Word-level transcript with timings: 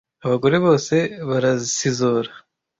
Abagore 0.25 0.57
bose 0.65 0.95
barasizora, 1.29 2.31